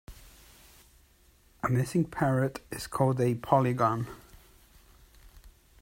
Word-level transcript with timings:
A 1.61 1.69
missing 1.69 2.05
parrot 2.05 2.59
is 2.71 2.87
called 2.87 3.21
a 3.21 3.35
polygon. 3.35 4.07